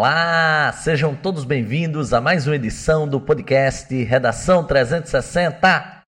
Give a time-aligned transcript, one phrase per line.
[0.00, 6.04] Olá, sejam todos bem-vindos a mais uma edição do podcast Redação 360.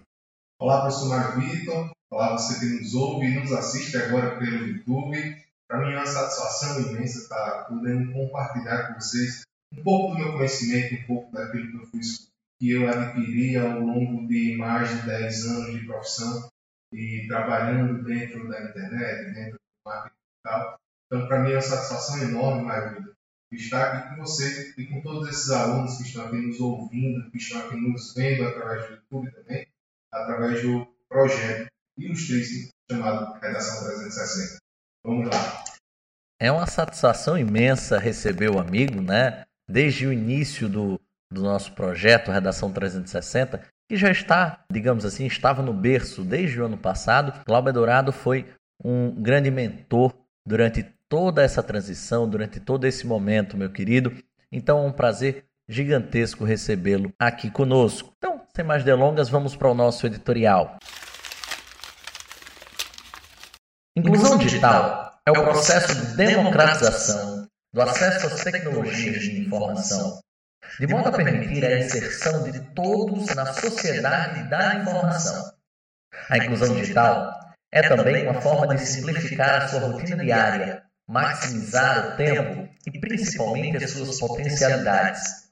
[0.61, 1.91] Olá, professor Vitor.
[2.11, 5.37] Olá, você que nos ouve e nos assiste agora pelo YouTube.
[5.67, 9.43] Para mim é uma satisfação imensa estar podendo compartilhar com vocês
[9.77, 12.29] um pouco do meu conhecimento, um pouco daquilo que eu fiz,
[12.61, 16.49] que eu adquiri ao longo de mais de 10 anos de profissão
[16.95, 20.79] e trabalhando dentro da internet, dentro do marketing digital.
[21.07, 23.18] Então, para mim é uma satisfação enorme, Mário
[23.51, 27.31] Vitor, estar aqui com você e com todos esses alunos que estão aqui nos ouvindo,
[27.31, 29.67] que estão aqui nos vendo através do YouTube também,
[30.13, 34.59] através do projeto ilustríssimo chamado Redação 360.
[35.05, 35.65] Vamos lá.
[36.41, 39.45] É uma satisfação imensa receber o amigo, né?
[39.69, 41.01] Desde o início do,
[41.33, 46.67] do nosso projeto Redação 360, que já está, digamos assim, estava no berço desde o
[46.67, 47.45] ano passado.
[47.45, 48.47] Cláudio Dourado foi
[48.83, 50.15] um grande mentor
[50.47, 54.13] durante toda essa transição, durante todo esse momento, meu querido.
[54.53, 58.13] Então é um prazer gigantesco recebê-lo aqui conosco.
[58.19, 60.79] Então, sem mais delongas, vamos para o nosso editorial.
[63.97, 70.21] Inclusão digital é o processo de democratização do acesso às tecnologias de informação,
[70.79, 75.53] de modo a permitir a inserção de todos na sociedade da informação.
[76.31, 77.39] A inclusão digital
[77.71, 83.83] é também uma forma de simplificar a sua rotina diária, maximizar o tempo e principalmente
[83.83, 85.49] as suas potencialidades.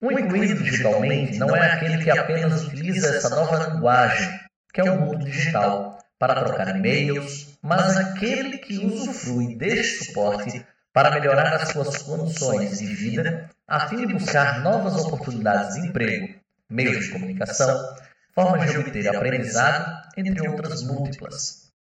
[0.00, 4.40] O incluído digitalmente não é aquele que apenas utiliza essa nova linguagem,
[4.72, 11.10] que é o mundo digital, para trocar e-mails, mas aquele que usufrui deste suporte para
[11.10, 16.34] melhorar as suas condições de vida, a fim de buscar novas oportunidades de emprego,
[16.70, 17.96] meios de comunicação,
[18.32, 21.72] formas de obter aprendizado, entre outras múltiplas.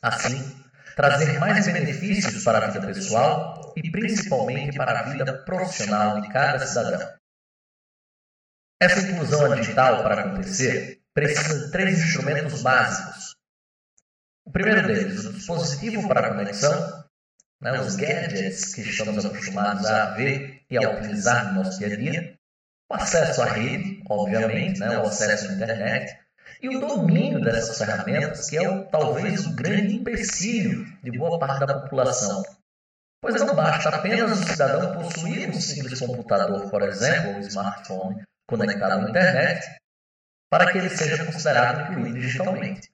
[0.00, 0.61] Assim,
[0.94, 6.66] trazer mais benefícios para a vida pessoal e principalmente para a vida profissional de cada
[6.66, 7.14] cidadão.
[8.80, 13.36] Essa inclusão digital, para acontecer, precisa de três instrumentos básicos.
[14.44, 17.04] O primeiro deles, o dispositivo para conexão,
[17.60, 21.96] né, os gadgets que estamos acostumados a ver e a utilizar no nosso dia a
[21.96, 22.38] dia,
[22.90, 26.21] o acesso à rede, obviamente, né, o acesso à internet,
[26.62, 31.66] e o domínio dessas ferramentas, que é o, talvez o grande empecilho de boa parte
[31.66, 32.42] da população.
[33.20, 39.04] Pois não basta apenas o cidadão possuir um simples computador, por exemplo, um smartphone conectado
[39.04, 39.76] à internet,
[40.48, 42.88] para que ele seja considerado incluído digitalmente.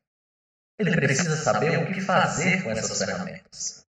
[0.78, 3.84] ele precisa saber o que fazer com essas ferramentas.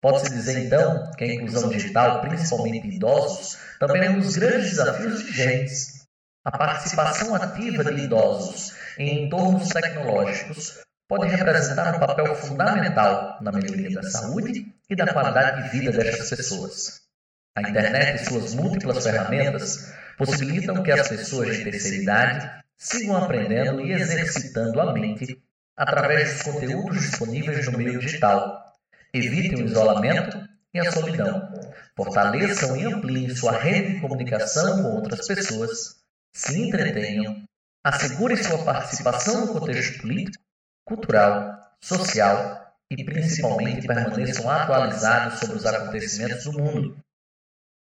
[0.00, 4.70] Pode-se dizer, então, que a inclusão digital, principalmente em idosos, também é um dos grandes
[4.70, 6.06] desafios vigentes.
[6.42, 13.90] A participação ativa de idosos em entornos tecnológicos pode representar um papel fundamental na melhoria
[13.90, 17.00] da saúde e da qualidade de vida destas pessoas.
[17.56, 23.80] A internet e suas múltiplas ferramentas possibilitam que as pessoas de terceira idade sigam aprendendo
[23.80, 25.42] e exercitando a mente
[25.76, 28.74] através dos conteúdos disponíveis no meio digital.
[29.12, 31.52] Evitem o isolamento e a solidão.
[31.96, 35.96] Fortaleçam e ampliem sua rede de comunicação com outras pessoas.
[36.32, 37.42] Se entretenham.
[37.84, 40.44] Assegurem sua participação no contexto político,
[40.84, 46.98] cultural, social e principalmente permaneçam atualizados sobre os acontecimentos do mundo.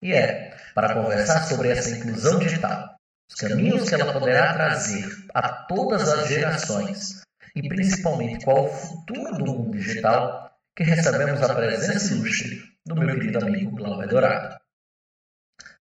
[0.02, 2.96] E é para conversar sobre essa inclusão digital,
[3.30, 7.24] os caminhos que ela poderá trazer a todas as gerações
[7.56, 13.14] e principalmente qual o futuro do mundo digital, que recebemos a presença ilustre do meu
[13.16, 14.60] querido amigo Glauber Dourado.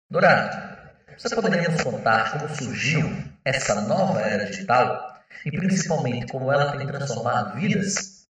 [0.09, 3.03] Dourado, você poderia nos contar como surgiu
[3.45, 8.27] essa nova era digital e principalmente como ela tem transformado vidas?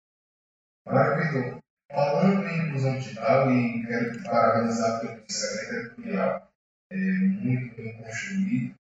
[0.86, 1.58] Maravilhoso.
[1.92, 6.52] Falando em inclusão digital, e quero parabenizar pelo excelente editorial,
[6.92, 8.76] é muito bem construído.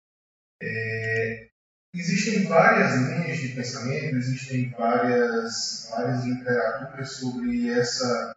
[0.62, 1.50] É,
[1.94, 8.36] Existem várias linhas de pensamento, existem várias, várias literaturas sobre essa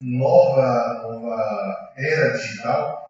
[0.00, 3.03] nova, nova era digital,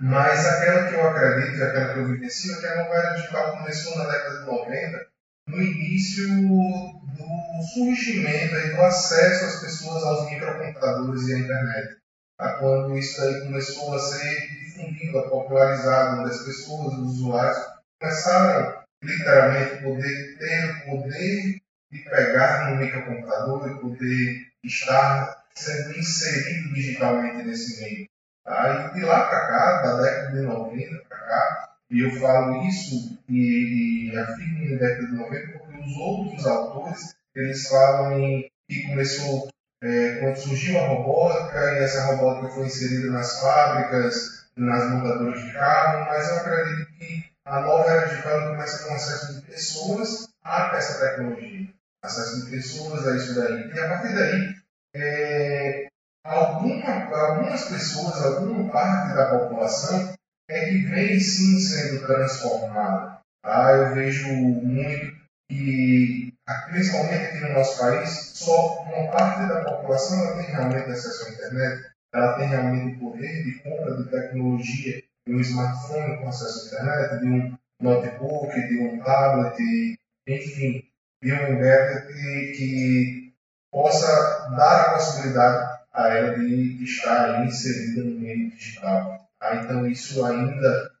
[0.00, 3.58] mas aquela que eu acredito, aquela que eu vivencio, é que a nova era digital
[3.58, 5.06] começou na década de 90,
[5.48, 11.96] no início do surgimento e do acesso às pessoas aos microcomputadores e à internet.
[12.38, 12.52] Tá?
[12.54, 17.58] Quando isso aí começou a ser difundido, popularizado, onde as pessoas, os usuários,
[18.00, 21.60] começaram literalmente poder ter o poder
[21.92, 28.08] de pegar no microcomputador e poder estar sendo inserido digitalmente nesse meio.
[28.50, 28.90] Tá?
[28.90, 33.16] E de lá para cá, da década de 90 para cá, e eu falo isso
[33.28, 38.88] e, e afirmo na década de 90 porque os outros autores eles falam em que
[38.88, 39.48] começou
[39.80, 45.52] é, quando surgiu a robótica e essa robótica foi inserida nas fábricas, nas montadoras de
[45.52, 50.76] carro, mas eu acredito que a nova era digital começa com acesso de pessoas a
[50.76, 51.68] essa tecnologia.
[52.02, 53.70] Acesso de pessoas a isso daí.
[53.72, 54.54] E a partir daí,
[54.94, 55.89] é,
[56.24, 60.14] alguma, algumas pessoas, alguma parte da população
[60.48, 63.20] é que vem sim sendo transformada.
[63.42, 63.72] Tá?
[63.72, 65.16] Eu vejo muito
[65.48, 66.32] que,
[66.70, 71.90] principalmente aqui no nosso país, só uma parte da população tem realmente acesso à internet,
[72.12, 77.20] ela tem realmente poder de compra de tecnologia de um smartphone com acesso à internet,
[77.20, 80.84] de um notebook, de um tablet, enfim,
[81.22, 83.32] de um gadget que, que
[83.72, 89.28] possa dar a possibilidade a ela de estar inserida no meio digital.
[89.40, 90.92] Ah, então, isso ainda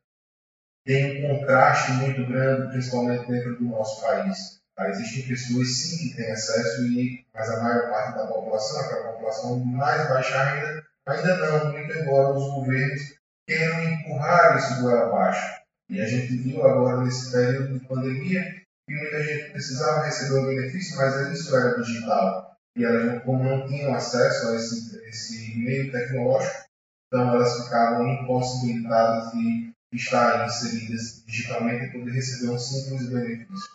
[0.84, 4.60] tem um contraste muito grande, principalmente dentro do nosso país.
[4.76, 9.12] Ah, existem pessoas, sim, que têm acesso, e, mas a maior parte da população, aquela
[9.12, 15.60] população mais baixa ainda, ainda não, muito embora os governos queiram empurrar isso goela abaixo.
[15.88, 18.42] E a gente viu agora nesse período de pandemia
[18.86, 22.49] que muita gente precisava receber um benefício, mas isso era digital.
[22.76, 26.64] E elas, como não tinham acesso a esse, esse meio tecnológico,
[27.06, 33.70] então elas ficavam impossibilitadas de estar inseridas digitalmente e poder receber um simples benefício.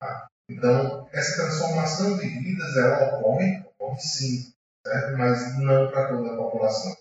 [0.00, 0.28] Tá?
[0.48, 4.52] Então, essa transformação de vidas, ela ocorre, ocorre sim,
[4.86, 5.18] certo?
[5.18, 6.96] mas não para toda a população.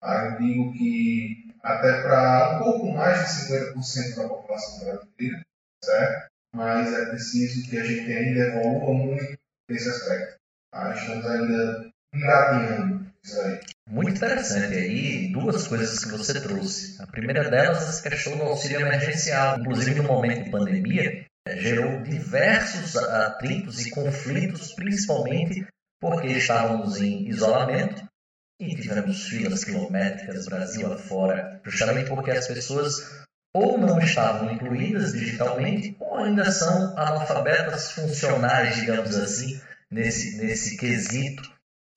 [0.00, 0.26] Tá?
[0.26, 5.42] Eu digo que até para um pouco mais de 50% da população brasileira,
[5.84, 6.28] certo?
[6.54, 9.38] Mas é preciso que a gente ainda evolua muito
[9.68, 10.37] nesse aspecto.
[10.70, 10.94] Tá?
[10.94, 13.60] Estamos ainda engatinhando isso aí.
[13.90, 17.00] Muito interessante aí, duas coisas que você trouxe.
[17.02, 19.58] A primeira delas, essa questão do auxílio emergencial.
[19.58, 25.66] Inclusive, no momento de pandemia, eh, gerou diversos atritos e conflitos, principalmente
[26.00, 28.06] porque estávamos em isolamento
[28.60, 35.96] e tivemos filas quilométricas Brasil afora, justamente porque as pessoas ou não estavam incluídas digitalmente
[35.98, 39.60] ou ainda são analfabetas funcionais, digamos assim,
[39.90, 41.42] nesse, nesse quesito,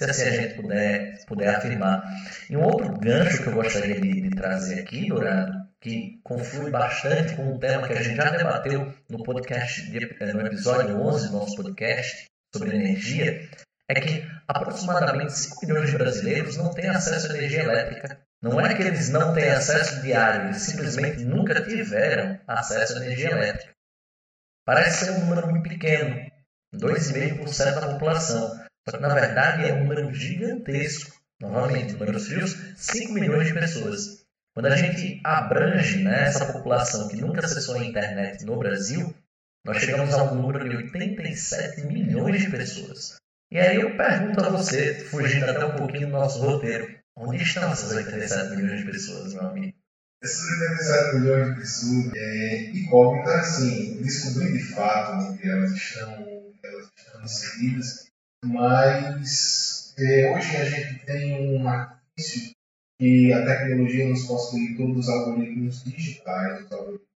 [0.01, 2.03] se assim a gente puder, puder afirmar.
[2.50, 7.36] E um outro gancho que eu gostaria de, de trazer aqui, Dourado, que conflui bastante
[7.36, 11.55] com um tema que a gente já debateu no podcast, no episódio 11 do nosso
[11.55, 13.50] podcast sobre energia,
[13.88, 18.21] é que aproximadamente 5 milhões de brasileiros não têm acesso à energia elétrica.
[18.41, 23.31] Não é que eles não têm acesso diário, eles simplesmente nunca tiveram acesso à energia
[23.31, 23.71] elétrica.
[24.65, 26.31] Parece ser um número muito pequeno,
[26.75, 28.49] 2,5% da população.
[28.89, 31.19] Só que na verdade é um número gigantesco.
[31.41, 34.23] Novamente, números frios, 5 milhões de pessoas.
[34.53, 39.13] Quando a gente abrange né, essa população que nunca acessou a internet no Brasil,
[39.65, 43.15] nós chegamos a um número de 87 milhões de pessoas.
[43.49, 46.87] E aí eu pergunto a você, fugindo até um pouquinho do nosso roteiro,
[47.17, 49.77] onde estão essas 87 milhões de pessoas, meu amigo?
[50.23, 56.40] Essas 87 milhões de pessoas é incógnita, assim, descobrir de fato onde elas estão
[57.23, 58.11] inseridas,
[58.45, 62.51] mas é, hoje a gente tem um artifício
[62.99, 67.07] que a tecnologia nos possibilita todos os algoritmos digitais, os algoritmos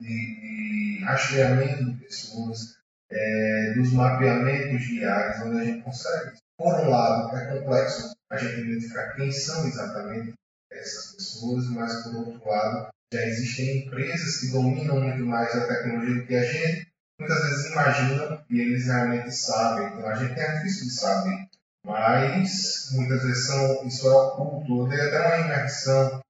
[0.00, 2.78] de, de rastreamento de pessoas,
[3.10, 8.60] é, dos mapeamentos diários, onde a gente consegue, por um lado, é complexo a gente
[8.60, 10.32] identificar quem são exatamente
[10.70, 16.14] essas pessoas, mas por outro lado, já existem empresas que dominam muito mais a tecnologia
[16.14, 16.89] do que a gente,
[17.20, 19.86] muitas vezes imaginam e eles realmente sabem.
[19.86, 21.48] Então a gente é difícil de saber,
[21.84, 24.82] mas muitas vezes são, isso é oculto.
[24.82, 26.20] Eu dei até uma imersão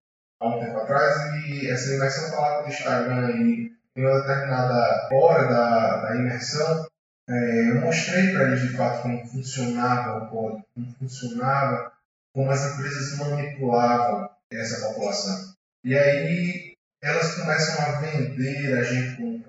[0.40, 5.48] há um tempo atrás e essa imersão falava do Instagram aí em uma determinada hora
[5.48, 6.86] da, da imersão,
[7.28, 11.92] é, eu mostrei para eles de fato como funcionava o código, como funcionava,
[12.32, 15.54] como as empresas manipulavam essa população.
[15.84, 19.42] E aí elas começam a vender a gente como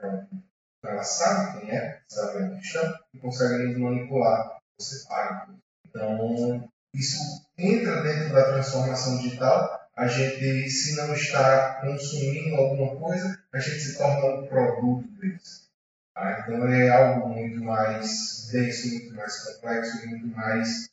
[0.83, 4.57] Elas sabem quem é, sabem onde estão e conseguem nos manipular.
[4.79, 5.53] Você paga.
[5.87, 7.17] Então, isso
[7.57, 13.79] entra dentro da transformação digital a gente, se não está consumindo alguma coisa, a gente
[13.79, 15.69] se torna um produto deles.
[16.15, 16.39] Tá?
[16.39, 20.89] Então é algo muito mais denso, muito mais complexo, muito mais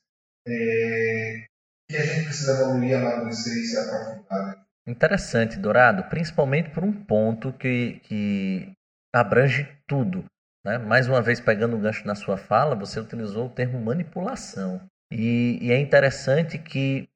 [0.47, 1.47] é,
[1.88, 4.66] que a gente precisa evoluir, amadurecer e se aprofundar.
[4.87, 8.73] Interessante, Dourado, principalmente por um ponto que, que
[9.12, 10.24] abrange tudo.
[10.64, 10.78] Né?
[10.78, 14.80] Mais uma vez, pegando o gancho na sua fala, você utilizou o termo manipulação.
[15.10, 17.08] E, e é interessante que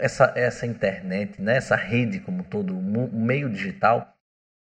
[0.00, 4.16] essa, essa internet, né, essa rede como todo, o meio digital,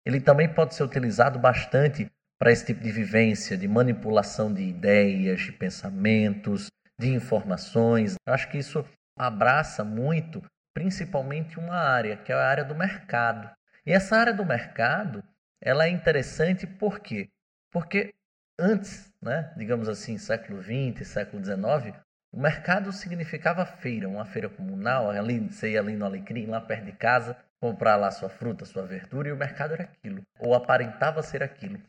[0.04, 5.40] ele também pode ser utilizado bastante para esse tipo de vivência, de manipulação de ideias,
[5.40, 8.14] de pensamentos, de informações.
[8.26, 8.84] Eu acho que isso
[9.18, 10.42] abraça muito,
[10.74, 13.50] principalmente uma área, que é a área do mercado.
[13.86, 15.22] E essa área do mercado,
[15.60, 17.28] ela é interessante por quê?
[17.70, 18.14] Porque
[18.58, 21.96] antes, né, digamos assim, século XX, século XIX,
[22.32, 26.84] o mercado significava feira, uma feira comunal, ali, você ia ali no Alecrim, lá perto
[26.84, 31.22] de casa, comprar lá sua fruta, sua verdura, e o mercado era aquilo, ou aparentava
[31.22, 31.80] ser aquilo.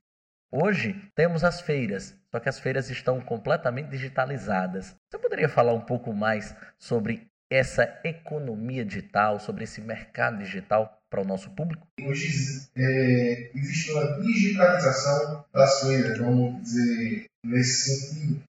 [0.52, 4.94] Hoje temos as feiras, só que as feiras estão completamente digitalizadas.
[5.10, 11.22] Você poderia falar um pouco mais sobre essa economia digital, sobre esse mercado digital para
[11.22, 11.86] o nosso público?
[12.02, 18.42] Hoje é, existe uma digitalização das feiras, vamos dizer, nesse sentido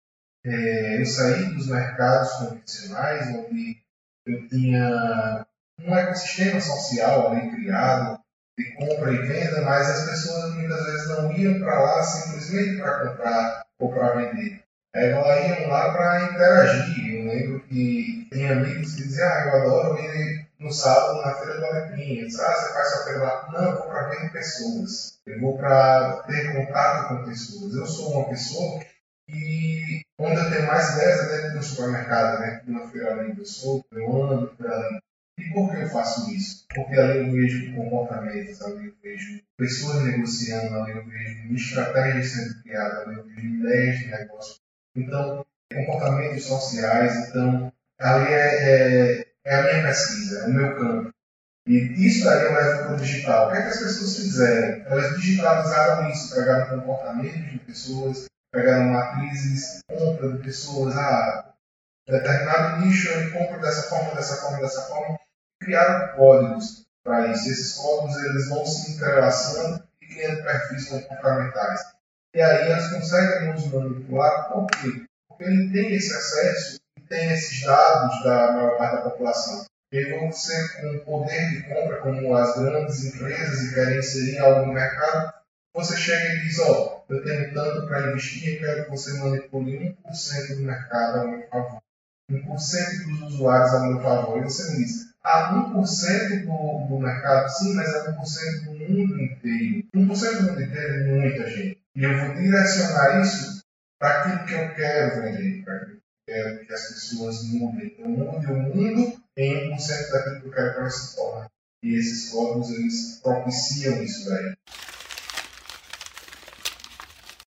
[0.46, 3.78] é, eu saí dos mercados convencionais, onde
[4.24, 5.44] eu tinha
[5.80, 8.20] um ecossistema social ali criado
[8.56, 13.08] de compra e venda, mas as pessoas muitas vezes não iam para lá simplesmente para
[13.08, 14.61] comprar ou para vender.
[14.94, 17.14] É, elas iam lá para interagir.
[17.14, 21.58] Eu lembro que tinha amigos que diziam, ah, eu adoro ir no sábado na feira
[21.58, 22.20] do Alecrim.
[22.20, 23.48] Eu ah, você faz sua feira lá?
[23.52, 25.18] Não, eu vou para ver pessoas.
[25.26, 27.74] Eu vou para ter contato com pessoas.
[27.74, 28.80] Eu sou uma pessoa
[29.28, 32.62] e onde eu tenho mais ideias é dentro do supermercado, né?
[32.66, 35.00] Na feira ali do sul, eu ando por ali.
[35.38, 36.66] E por que eu faço isso?
[36.74, 42.62] Porque ali eu vejo comportamentos, ali eu vejo pessoas negociando, ali eu vejo estratégias sendo
[42.62, 44.61] criadas, ali eu vejo ideias de negócio.
[44.94, 45.44] Então,
[45.74, 51.12] comportamentos sociais, então, ali é, é, é a minha pesquisa, é o meu campo.
[51.66, 53.48] E isso aí eu levo para o digital.
[53.48, 54.84] O que, é que as pessoas fizeram?
[54.86, 61.54] Elas digitalizaram isso, pegaram comportamentos de pessoas, pegaram matrizes, compra de pessoas, ah,
[62.08, 65.18] determinado nicho ele compra dessa forma, dessa forma, dessa forma,
[65.60, 67.48] criaram códigos para isso.
[67.48, 71.80] Esses códigos eles vão se entrelaçando e criando perfis comportamentais.
[72.34, 75.04] E aí eles conseguem nos manipular, por quê?
[75.28, 79.64] Porque ele tem esse acesso e tem esses dados da maior parte da população.
[79.92, 84.66] E vão ser com poder de compra, como as grandes empresas e querem inserir algo
[84.66, 85.34] no mercado,
[85.74, 89.12] você chega e diz, ó, oh, eu tenho tanto para investir e quero que você
[89.18, 91.82] manipule 1% do mercado a meu favor.
[92.30, 94.38] 1% dos usuários a meu favor.
[94.38, 99.20] E você me diz, ah, 1% do, do mercado, sim, mas é 1% do mundo
[99.20, 99.84] inteiro.
[99.94, 101.81] 1% do mundo inteiro é muita gente.
[101.94, 103.62] E eu vou direcionar isso
[103.98, 107.86] para aquilo que eu quero vender, para aquilo que eu quero que as pessoas mudem.
[107.86, 111.48] Então, mude o mundo em 1% daquilo que eu quero que elas se tornem.
[111.84, 114.54] E esses códigos, eles propiciam isso daí.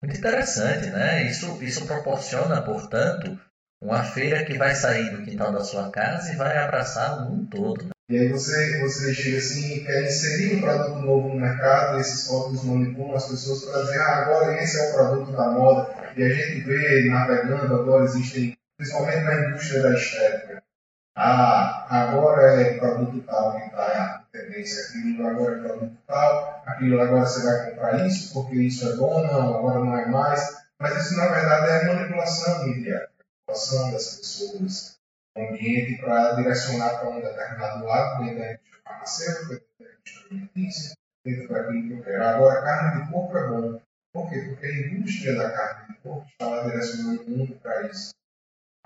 [0.03, 1.23] Muito interessante, né?
[1.23, 3.39] Isso, isso proporciona, portanto,
[3.81, 7.49] uma feira que vai sair do quintal da sua casa e vai abraçar o mundo
[7.49, 7.85] todo.
[7.85, 7.94] Né?
[8.07, 12.63] E aí você, você chega assim quer inserir um produto novo no mercado, esses códigos
[12.63, 16.13] manipulam as pessoas para dizer, ah, agora esse é o produto da moda.
[16.15, 20.63] E a gente vê navegando, agora existem, principalmente na indústria da estética,
[21.15, 27.01] ah, agora é produto tal que está a tendência, aquilo agora é produto tal, aquilo
[27.01, 30.63] agora você vai comprar isso porque isso é bom, não, agora não é mais.
[30.77, 33.09] Mas isso na verdade é manipulação mediática,
[33.47, 34.94] manipulação das pessoas,
[35.37, 40.93] ambiente para direcionar para um determinado lado, dentro da indústria farmacêutica, dentro da indústria alimentícia,
[41.25, 42.23] dentro daquilo que eu quero.
[42.23, 43.81] Agora, carne de porco é bom.
[44.13, 44.41] Por quê?
[44.49, 48.11] Porque a indústria da carne de porco está lá direcionando o mundo para isso.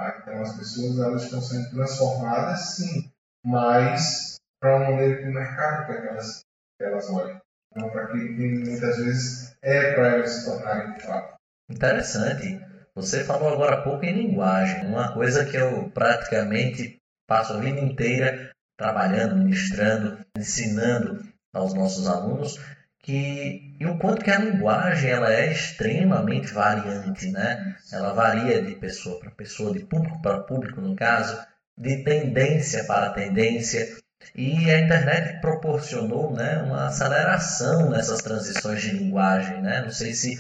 [0.02, 3.12] Então as pessoas elas estão sendo transformadas, sim,
[3.46, 6.40] mas para uma maneira que o mercado que elas,
[6.78, 7.40] que elas olhem.
[7.76, 11.36] Não para aquilo que muitas vezes é para elas se tornarem de fato.
[11.70, 12.69] Interessante.
[12.96, 17.80] Você falou agora há pouco em linguagem, uma coisa que eu praticamente passo a vida
[17.80, 22.60] inteira trabalhando, ministrando, ensinando aos nossos alunos
[23.02, 27.76] que e o quanto que a linguagem ela é extremamente variante, né?
[27.92, 31.38] Ela varia de pessoa para pessoa, de público para público no caso,
[31.78, 33.98] de tendência para tendência.
[34.36, 39.62] E a internet proporcionou né, uma aceleração nessas transições de linguagem.
[39.62, 39.82] Né?
[39.82, 40.38] Não sei se,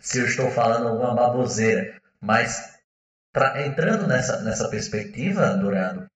[0.00, 2.78] se eu estou falando alguma baboseira, mas
[3.64, 6.06] entrando nessa, nessa perspectiva, Dourado,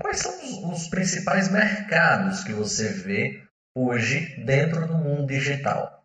[0.00, 3.42] quais são os, os principais mercados que você vê
[3.74, 6.04] hoje dentro do mundo digital?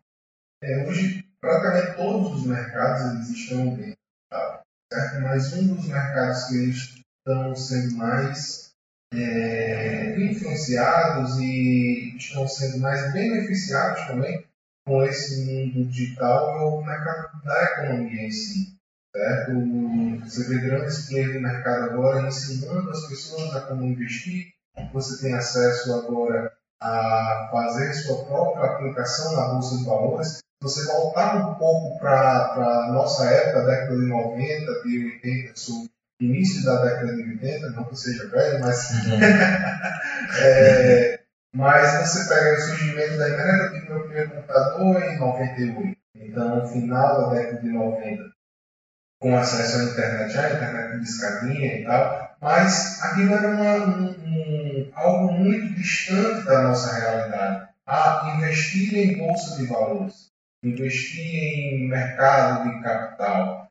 [0.62, 3.98] É, hoje, praticamente todos os mercados eles estão dentro,
[4.30, 4.62] tá?
[4.92, 5.20] certo?
[5.20, 8.72] mas um dos mercados que eles estão sendo mais
[9.12, 14.47] é, influenciados e estão sendo mais beneficiados também
[14.88, 18.76] com esse mundo digital o mercado da economia em si.
[19.14, 19.52] Certo?
[20.24, 24.48] Você vê grandes players do mercado agora ensinando as pessoas a como investir.
[24.92, 30.28] Você tem acesso agora a fazer sua própria aplicação na Bolsa de Valores.
[30.28, 35.86] Se você voltar um pouco para a nossa época, década de 90, de 80, sou
[36.20, 38.90] início da década de 80, não que seja velho, mas.
[38.90, 39.20] Uhum.
[40.42, 41.17] é,
[41.54, 45.98] mas você pega o surgimento da eu tive meu primeiro computador em 98.
[46.16, 48.30] Então, final da década de 90,
[49.20, 54.10] com acesso à internet, já internet de escadinha e tal, mas aquilo era uma, um,
[54.10, 57.68] um, algo muito distante da nossa realidade.
[57.86, 60.30] A investir em bolsa de valores,
[60.62, 63.68] investir em mercado de capital,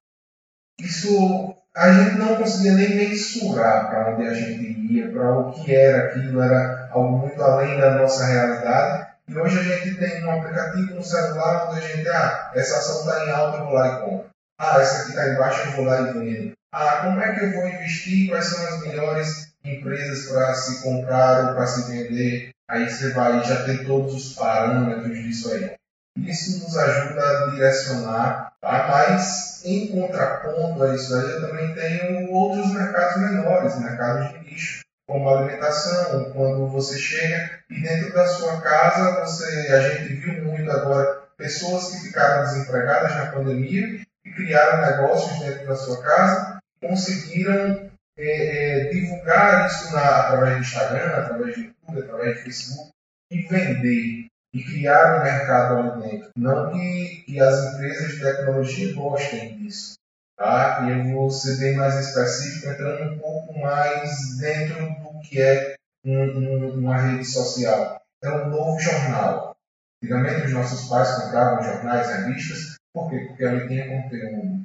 [0.79, 5.75] isso a gente não conseguia nem mensurar para onde a gente ia, para o que
[5.75, 9.07] era aquilo, era algo muito além da nossa realidade.
[9.27, 13.01] E hoje a gente tem um aplicativo no celular onde a gente, ah, essa ação
[13.01, 14.25] está em alta, eu vou lá e compro.
[14.59, 16.51] Ah, essa aqui está embaixo, eu vou lá e vendo.
[16.73, 18.29] Ah, como é que eu vou investir?
[18.29, 22.49] Quais são as melhores empresas para se comprar ou para se vender?
[22.67, 25.76] Aí você vai já ter todos os parâmetros disso aí.
[26.25, 28.87] Isso nos ajuda a direcionar, tá?
[28.89, 35.29] mas em contraponto a isso eu também tenho outros mercados menores, mercados de nicho, como
[35.29, 41.23] alimentação, quando você chega e dentro da sua casa, você, a gente viu muito agora
[41.37, 48.87] pessoas que ficaram desempregadas na pandemia e criaram negócios dentro da sua casa, conseguiram é,
[48.87, 52.91] é, divulgar isso na, através do Instagram, através do YouTube, através do Facebook
[53.31, 54.27] e vender
[54.57, 56.31] e criar um mercado ali dentro.
[56.35, 59.93] Não que, que as empresas de tecnologia gostem disso.
[60.35, 60.87] Tá?
[60.89, 66.17] Eu vou ser bem mais específico, entrando um pouco mais dentro do que é um,
[66.17, 68.01] um, uma rede social.
[68.23, 69.55] É um novo jornal.
[70.03, 73.25] Antigamente os nossos pais compravam jornais, revistas, por quê?
[73.27, 74.63] Porque ali tinha conteúdo.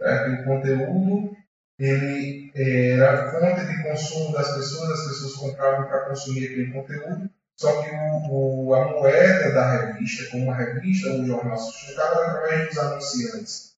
[0.00, 0.30] Certo?
[0.30, 1.36] E o conteúdo
[1.78, 7.82] ele era fonte de consumo das pessoas, as pessoas compravam para consumir aquele conteúdo, só
[7.82, 12.32] que o, o, a moeda da revista, como a revista ou o jornal sustentava, era
[12.32, 13.74] através dos anunciantes.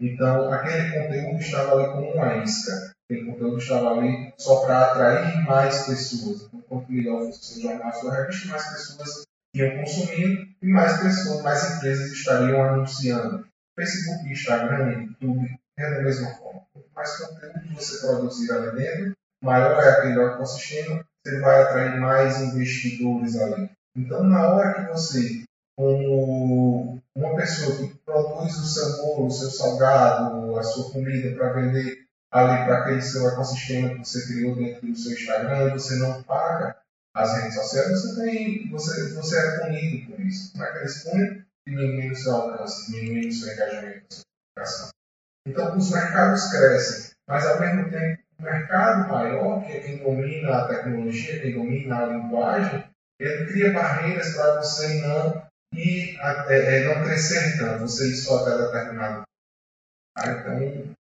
[0.00, 2.92] Então, aquele conteúdo estava ali como uma isca.
[3.04, 6.42] Aquele conteúdo estava ali só para atrair mais pessoas.
[6.42, 9.22] Então, quanto melhor fosse o jornal, a sua revista, mais pessoas
[9.54, 13.46] iam consumindo e mais pessoas, mais empresas estariam anunciando.
[13.78, 16.62] Facebook, Instagram, YouTube, é da mesma forma.
[16.72, 22.40] Quanto mais conteúdo você produzir ali dentro, maior é aquele ecossistema, você vai atrair mais
[22.40, 23.70] investidores ali.
[23.96, 25.44] Então, na hora que você,
[25.76, 31.52] como uma pessoa que produz o seu bolo, o seu salgado, a sua comida para
[31.52, 36.22] vender ali para aquele seu ecossistema que você criou dentro do seu Instagram você não
[36.22, 36.76] paga
[37.12, 40.52] as redes sociais, você tem, você, você é punido por isso.
[40.52, 41.44] Como é que eles punem?
[41.66, 44.06] diminuindo seu alcance, diminuindo seu engajamento
[44.56, 44.90] na sua comunicação.
[45.46, 50.56] Então, os mercados crescem, mas ao mesmo tempo, o mercado maior, que é quem domina
[50.56, 52.84] a tecnologia, quem domina a linguagem,
[53.18, 55.42] ele cria barreiras para você não
[55.74, 59.22] e até, é, não crescer tanto, você ir só até determinado.
[60.16, 60.94] Ah, então,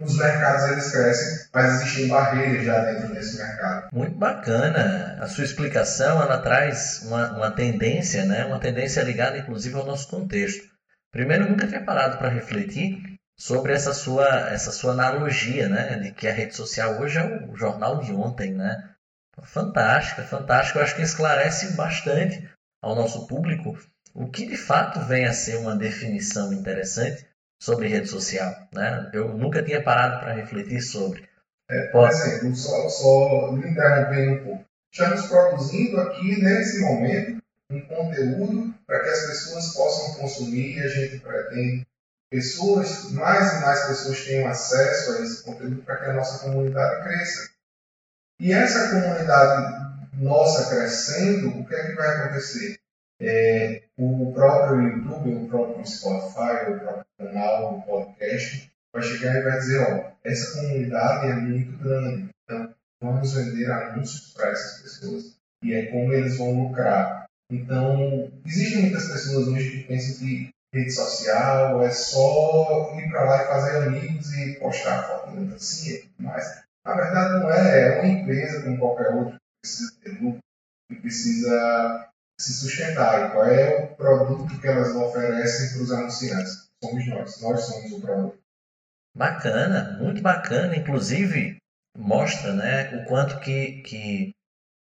[0.00, 3.88] os mercados eles crescem, mas existem barreiras já dentro desse mercado.
[3.92, 5.18] Muito bacana.
[5.20, 8.44] A sua explicação ela traz uma, uma tendência, né?
[8.44, 10.68] uma tendência ligada inclusive ao nosso contexto.
[11.10, 15.98] Primeiro, eu nunca tinha parado para refletir sobre essa sua, essa sua analogia, né?
[15.98, 18.90] De que a rede social hoje é o jornal de ontem, né?
[19.44, 20.80] Fantástica, fantástica.
[20.80, 22.50] Eu acho que esclarece bastante
[22.82, 23.78] ao nosso público
[24.12, 27.24] o que de fato vem a ser uma definição interessante
[27.62, 28.52] sobre rede social.
[28.72, 29.10] Né?
[29.14, 31.28] Eu nunca tinha parado para refletir sobre.
[31.70, 34.64] É, por exemplo, só, só me interrompendo um pouco.
[34.92, 40.88] Estamos produzindo aqui, nesse momento, um conteúdo para que as pessoas possam consumir e a
[40.88, 41.86] gente pretende
[42.30, 47.02] pessoas, mais e mais pessoas tenham acesso a esse conteúdo para que a nossa comunidade
[47.04, 47.50] cresça.
[48.40, 52.78] E essa comunidade nossa crescendo, o que é que vai acontecer?
[53.20, 59.42] É, o próprio YouTube, o próprio Spotify, o próprio canal, o podcast, vai chegar e
[59.42, 65.36] vai dizer, ó, essa comunidade é muito grande, então vamos vender anúncios para essas pessoas
[65.62, 67.26] e é como eles vão lucrar.
[67.50, 73.42] Então, existem muitas pessoas hoje que pensam que rede social é só ir para lá
[73.42, 76.62] e fazer amigos e postar foto e mais.
[76.84, 77.88] Na verdade, não é.
[77.88, 80.40] É uma empresa como qualquer outra que precisa ter lucro,
[80.90, 83.28] que precisa se sustentar.
[83.28, 86.68] E qual é o produto que elas oferecem para os anunciantes?
[86.82, 87.42] Somos nós.
[87.42, 88.38] Nós somos o produto.
[89.16, 90.76] Bacana, muito bacana.
[90.76, 91.58] Inclusive,
[91.96, 94.32] mostra né, o quanto que, que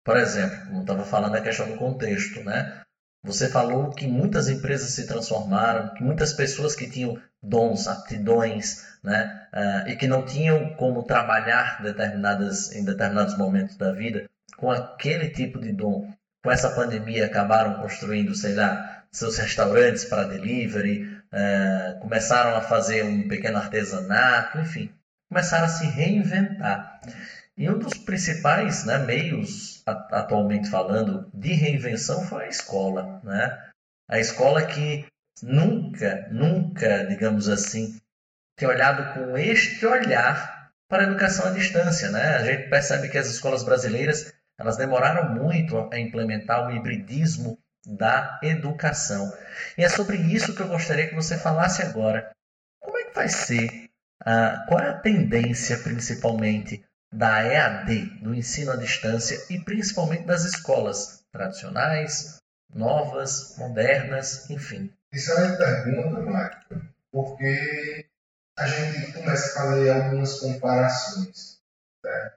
[0.08, 2.82] por exemplo, como estava falando a questão do contexto, né?
[3.24, 9.48] Você falou que muitas empresas se transformaram, que muitas pessoas que tinham dons, aptidões, né,
[9.52, 15.30] uh, e que não tinham como trabalhar determinadas, em determinados momentos da vida com aquele
[15.30, 22.00] tipo de dom, com essa pandemia acabaram construindo, sei lá, seus restaurantes para delivery, uh,
[22.00, 24.90] começaram a fazer um pequeno artesanato, enfim,
[25.28, 27.00] começaram a se reinventar.
[27.58, 33.20] E um dos principais né, meios, atualmente falando, de reinvenção foi a escola.
[33.24, 33.70] Né?
[34.08, 35.04] A escola que
[35.42, 38.00] nunca, nunca, digamos assim,
[38.56, 42.12] tem olhado com este olhar para a educação à distância.
[42.12, 42.36] Né?
[42.36, 48.38] A gente percebe que as escolas brasileiras elas demoraram muito a implementar o hibridismo da
[48.40, 49.32] educação.
[49.76, 52.30] E é sobre isso que eu gostaria que você falasse agora.
[52.80, 53.88] Como é que vai ser?
[54.22, 60.44] Uh, qual é a tendência, principalmente, da EAD, do ensino à distância e principalmente das
[60.44, 62.38] escolas tradicionais,
[62.72, 64.92] novas, modernas, enfim?
[65.12, 68.06] Isso é uma pergunta, Marco, porque
[68.58, 71.58] a gente começa a fazer algumas comparações.
[72.04, 72.32] Né?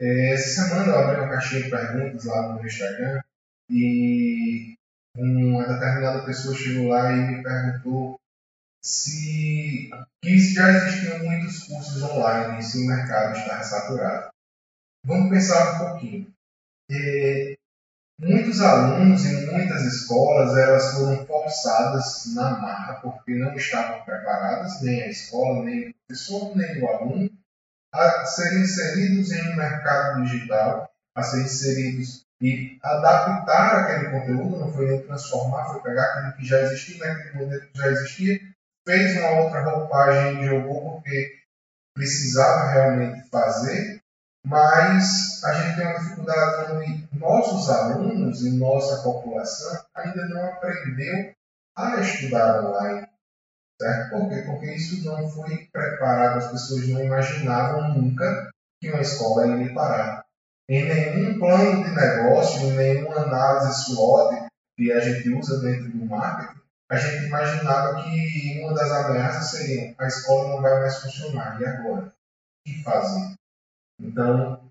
[0.00, 3.22] Essa semana eu abri uma caixinha de perguntas lá no Instagram
[3.70, 4.76] e
[5.16, 8.20] uma determinada pessoa chegou lá e me perguntou
[8.86, 9.90] se
[10.22, 14.30] que já existiam muitos cursos online e se o mercado está saturado.
[15.04, 16.32] Vamos pensar um pouquinho.
[16.88, 17.56] É,
[18.20, 25.02] muitos alunos em muitas escolas elas foram forçadas na marra porque não estavam preparadas, nem
[25.02, 27.30] a escola, nem o professor, nem o aluno,
[27.92, 34.72] a serem inseridos em um mercado digital, a serem inseridos e adaptar aquele conteúdo, não
[34.72, 38.55] foi transformar, foi pegar aquilo que já existia, naquele modelo que já existia,
[38.86, 41.40] fez uma outra roupagem e jogou porque
[41.94, 44.00] precisava realmente fazer,
[44.46, 51.32] mas a gente tem uma dificuldade onde nossos alunos e nossa população ainda não aprendeu
[51.76, 53.08] a estudar online.
[53.80, 54.10] Certo?
[54.10, 54.42] Por quê?
[54.46, 60.24] Porque isso não foi preparado, as pessoas não imaginavam nunca que uma escola iria parar.
[60.68, 66.06] Em nenhum plano de negócio, em nenhuma análise SWOT que a gente usa dentro do
[66.06, 66.55] marketing,
[66.88, 71.60] a gente imaginava que uma das ameaças seria a escola não vai mais funcionar.
[71.60, 72.06] E agora?
[72.06, 72.12] O
[72.64, 73.34] que fazer?
[74.00, 74.70] Então,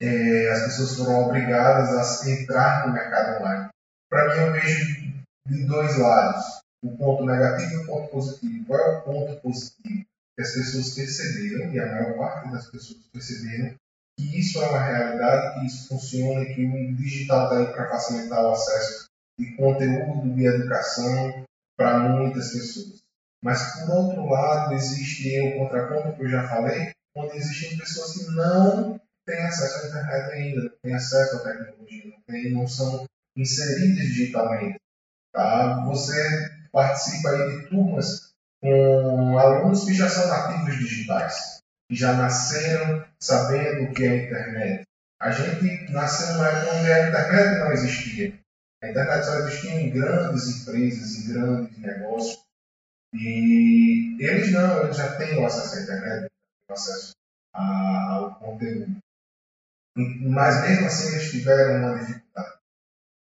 [0.00, 3.68] é, as pessoas foram obrigadas a entrar no mercado online.
[4.08, 8.66] Para mim, eu vejo de dois lados, o ponto negativo e o ponto positivo.
[8.66, 10.06] Qual é o ponto positivo?
[10.36, 13.74] Que as pessoas perceberam, e a maior parte das pessoas perceberam,
[14.16, 18.40] que isso é uma realidade, que isso funciona, que o digital está aí para facilitar
[18.40, 21.44] o acesso de conteúdo de educação,
[21.78, 22.98] para muitas pessoas.
[23.42, 28.30] Mas, por outro lado, existe o contraponto que eu já falei, onde existem pessoas que
[28.32, 33.06] não têm acesso à internet ainda, não têm acesso à tecnologia, não, têm, não são
[33.36, 34.80] inseridas digitalmente.
[35.32, 35.84] Tá?
[35.84, 43.04] Você participa aí de turmas com alunos que já são nativos digitais, que já nasceram
[43.20, 44.82] sabendo o que é a internet.
[45.20, 48.38] A gente nasceu numa época onde a internet não existia.
[48.82, 52.44] A internet só existia em grandes empresas, em grandes negócios.
[53.12, 56.30] E eles não, eles já têm o acesso à internet,
[56.68, 57.12] o acesso
[57.52, 58.96] ao conteúdo.
[59.96, 62.58] Mas mesmo assim eles tiveram uma dificuldade.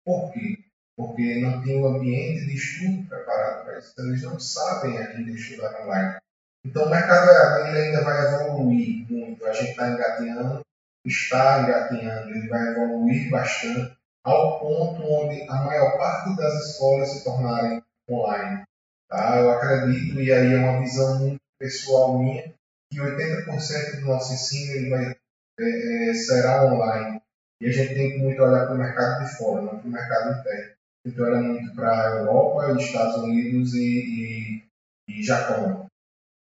[0.03, 0.59] Por quê?
[0.97, 3.91] Porque não tem um ambiente de estudo preparado para isso.
[3.93, 6.17] Então, eles não sabem ainda estudar online.
[6.65, 9.45] Então o mercado ele ainda vai evoluir muito.
[9.45, 10.61] A gente está engateando,
[11.05, 17.23] está engateando, ele vai evoluir bastante ao ponto onde a maior parte das escolas se
[17.23, 18.63] tornarem online.
[19.07, 19.38] Tá?
[19.38, 22.51] Eu acredito, e aí é uma visão muito pessoal minha,
[22.91, 25.15] que 80% do nosso ensino vai,
[25.59, 27.21] é, é, será online.
[27.61, 29.91] E a gente tem que muito olhar para o mercado de fora, não para o
[29.91, 30.75] mercado interno.
[31.05, 34.63] Então, olha muito para a Europa, Estados Unidos e,
[35.07, 35.85] e, e Japão.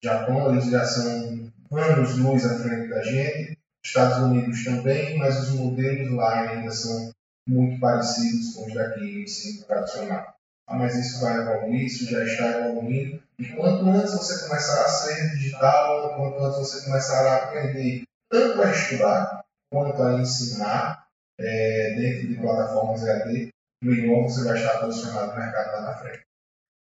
[0.04, 5.60] Japão, eles já são anos luz à frente da gente, Estados Unidos também, mas os
[5.60, 7.12] modelos lá ainda são
[7.48, 10.36] muito parecidos com os daqui, o ensino tradicional.
[10.68, 13.22] Ah, mas isso vai evoluir, isso já está evoluindo.
[13.38, 18.62] E quanto antes você começar a ser digital, quanto antes você começar a aprender tanto
[18.62, 21.08] a estudar quanto a ensinar
[21.40, 23.50] é, dentro de plataformas EAD,
[23.84, 26.22] melhor você vai estar posicionado no mercado lá na frente.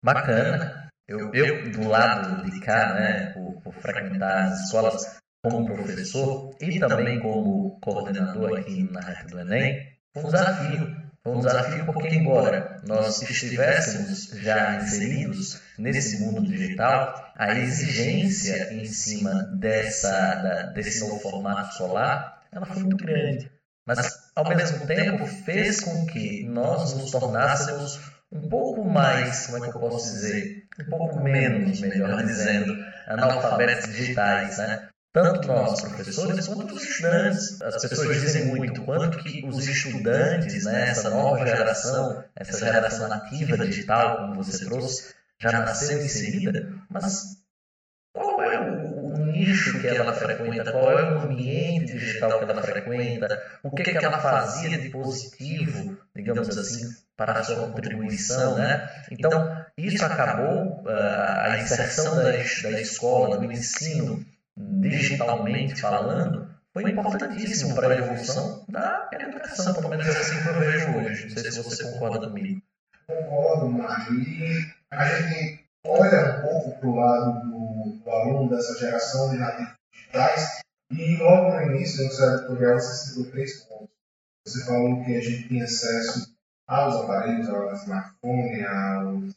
[0.05, 0.89] Bacana.
[1.09, 6.79] Eu, eu do lado de cá, né, por, por frequentar as escolas como professor e
[6.79, 12.09] também como coordenador aqui na Rede do Enem, foi um desafio foi um desafio porque,
[12.09, 20.99] embora nós estivéssemos já inseridos nesse mundo digital, a exigência em cima dessa, da, desse
[21.01, 23.51] novo formato solar ela foi muito grande.
[23.87, 29.71] Mas, ao mesmo tempo, fez com que nós nos tornássemos um pouco mais, como é
[29.71, 34.89] que eu posso dizer, um pouco menos, melhor dizendo, analfabetos digitais, né?
[35.13, 37.61] Tanto nós, professores, quanto os estudantes.
[37.61, 43.59] As pessoas dizem muito quanto que os estudantes, né, essa nova geração, essa geração nativa
[43.59, 47.43] digital, como você trouxe, já nasceu inserida, mas
[48.15, 53.43] qual é o, nicho que ela frequenta, qual é o ambiente digital que ela frequenta,
[53.63, 58.89] o que, que ela fazia de positivo, digamos assim, para a sua contribuição, né?
[59.11, 64.25] Então, isso acabou, a inserção da, da escola, do ensino,
[64.57, 70.59] digitalmente falando, foi importantíssimo para a evolução da educação, pelo menos é assim que eu
[70.59, 71.29] vejo hoje.
[71.29, 72.63] Não sei se você concorda comigo.
[73.07, 74.21] Concordo, Mário.
[74.21, 79.39] E a gente olha um pouco para o lado do, do, aluno dessa geração de
[79.39, 80.61] nativos digitais
[80.91, 83.89] e logo no início do seu editorial você citou três pontos.
[84.47, 86.35] Você falou que a gente tem acesso
[86.67, 89.35] aos aparelhos, ao smartphone, aos,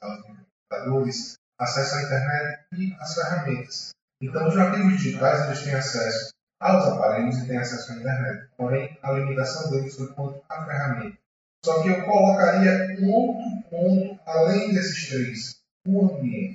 [0.00, 3.94] aos computadores, acesso à internet e às ferramentas.
[4.24, 8.48] Então, os nativos digitais eles têm acesso aos aparelhos e têm acesso à internet.
[8.56, 11.18] Porém, a limitação deles foi quanto à ferramenta.
[11.62, 16.54] Só que eu colocaria um outro ponto além desses três: o ambiente.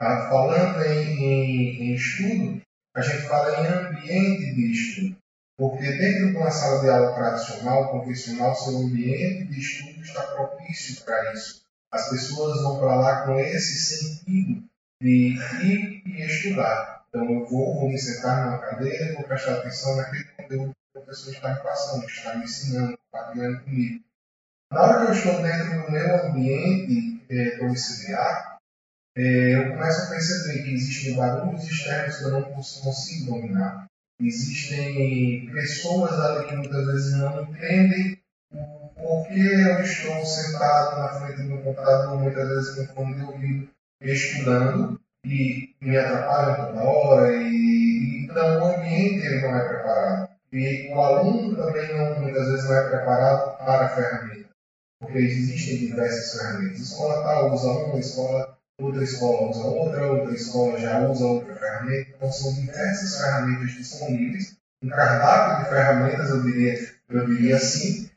[0.00, 0.28] Tá?
[0.28, 2.60] Falando em, em, em estudo,
[2.96, 5.16] a gente fala em ambiente de estudo.
[5.56, 11.04] Porque dentro de uma sala de aula tradicional, convencional, seu ambiente de estudo está propício
[11.04, 11.62] para isso.
[11.92, 14.68] As pessoas vão para lá com esse sentido
[15.00, 17.04] de ir e estudar.
[17.08, 21.02] Então eu vou, vou me sentar numa cadeira vou prestar atenção naquele conteúdo que o
[21.02, 24.04] professor está me passando, está me ensinando, compartilhando comigo.
[24.72, 28.58] Na hora que eu estou dentro do meu ambiente é, domiciliar,
[29.16, 33.86] é, eu começo a perceber que existem barulhos externos que eu não consigo dominar.
[34.20, 38.20] Existem pessoas ali que muitas vezes não entendem
[38.52, 43.22] o porquê eu estou sentado na frente do meu computador, muitas vezes com fone de
[43.22, 50.28] ouvido, estudando e me atrapalham toda hora e então o ambiente ele não é preparado.
[50.52, 54.48] E o aluno também não, muitas vezes não é preparado para a ferramenta
[55.00, 56.80] porque existem diversas ferramentas.
[56.80, 62.10] Escola tal usa uma escola outra escola usa outra outra escola já usa outra ferramenta.
[62.16, 68.10] Então são diversas ferramentas disponíveis um cardápio de ferramentas eu diria eu diria assim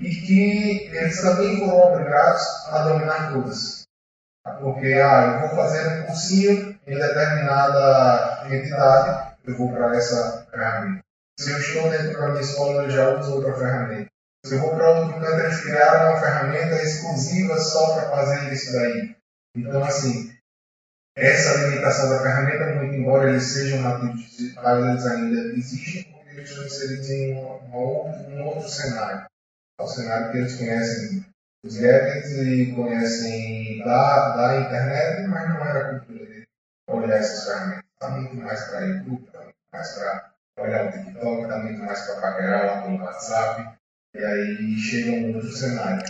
[0.00, 3.77] e que eles também foram obrigados a dominar todas
[4.60, 11.04] porque ah, eu vou fazer um cursinho em determinada entidade, eu vou para essa ferramenta.
[11.38, 14.10] Se eu estou dentro da minha escola, eu já uso outra ferramenta.
[14.44, 18.72] Se eu vou para outro canto, eles criaram uma ferramenta exclusiva só para fazer isso
[18.72, 19.16] daí.
[19.56, 20.32] Então, assim,
[21.16, 26.50] essa limitação da ferramenta, muito embora eles sejam nativos digitais, eles ainda existem porque eles
[26.50, 29.26] estão inseridos em um, outro, outro cenário.
[29.78, 31.24] É o cenário que eles conhecem
[31.64, 36.46] os gadgets e conhecem da, da internet, mas não era cultura de
[36.88, 37.84] olhar essas ferramentas.
[37.94, 42.00] Está muito mais para YouTube, está muito mais para olhar o TikTok, está muito mais
[42.00, 43.78] para paquerar lá pelo WhatsApp.
[44.14, 46.04] E aí chega um outro cenário.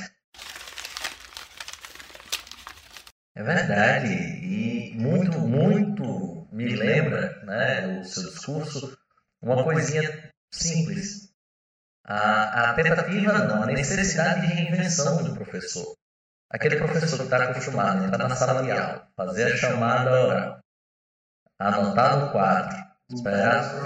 [3.34, 4.12] É verdade.
[4.12, 8.98] E muito, muito me lembra né, o seu discurso
[9.40, 11.27] uma coisinha simples.
[12.08, 15.94] A, a tentativa, não, a necessidade de reinvenção do professor.
[16.50, 20.58] Aquele professor que está acostumado a entrar na sala de aula, fazer a chamada oral,
[21.58, 22.78] anotar no quadro,
[23.12, 23.84] esperar,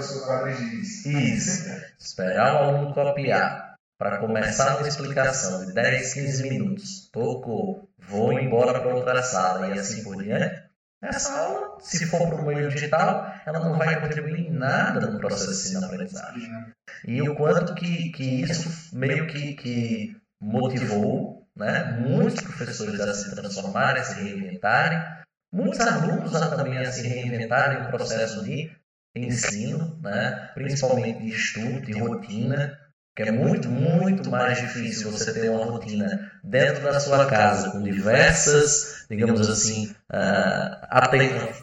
[1.05, 8.31] isso, esperar o aluno copiar, para começar uma explicação de 10, 15 minutos, tocou, vou
[8.31, 9.67] embora para outra sala.
[9.67, 10.62] E assim por diante,
[11.03, 15.51] essa aula, se for o meio digital, ela não vai contribuir em nada no processo
[15.51, 16.73] de ensino-aprendizagem.
[17.05, 23.35] E o quanto que, que isso meio que, que motivou né, muitos professores a se
[23.35, 25.03] transformarem, a se reinventarem,
[25.51, 28.71] muitos alunos também a se reinventarem no processo de
[29.15, 32.79] ensino, né, principalmente de estudo, de rotina,
[33.15, 37.81] que é muito, muito mais difícil você ter uma rotina dentro da sua casa com
[37.81, 41.53] diversas, digamos assim, uh,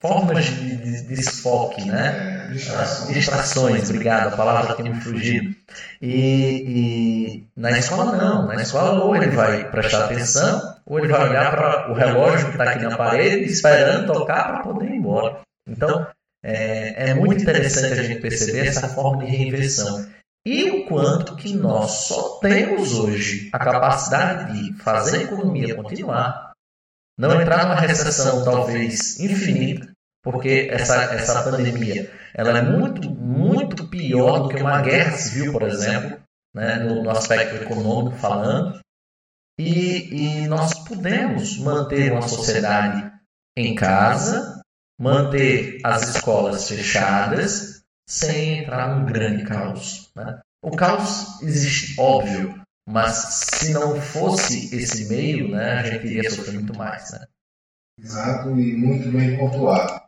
[0.00, 2.48] formas de, de, de desfoque, né?
[2.52, 3.14] Distrações.
[3.14, 5.54] Distrações, obrigado, a palavra tinha me fugido.
[6.00, 11.28] E, e, na escola não, na escola ou ele vai prestar atenção, ou ele vai
[11.28, 15.40] olhar para o relógio que está aqui na parede, esperando tocar para poder ir embora.
[15.68, 16.06] Então,
[16.42, 20.06] é, é muito interessante a gente perceber essa forma de reinvenção.
[20.46, 26.52] E o quanto que nós só temos hoje a capacidade de fazer a economia continuar,
[27.18, 29.90] não entrar numa recessão talvez infinita,
[30.22, 35.62] porque essa, essa pandemia ela é muito, muito pior do que uma guerra civil, por
[35.62, 36.20] exemplo,
[36.54, 38.78] né, no, no aspecto econômico falando,
[39.58, 43.10] e, e nós podemos manter uma sociedade
[43.56, 44.62] em casa,
[44.96, 47.75] manter as escolas fechadas
[48.08, 50.10] sem entrar num grande caos.
[50.14, 50.40] Né?
[50.62, 56.54] O caos existe, óbvio, mas se não fosse esse meio, né, a gente iria sofrer
[56.54, 57.10] muito mais.
[57.12, 57.26] Né?
[58.00, 60.00] Exato e muito bem pontuado.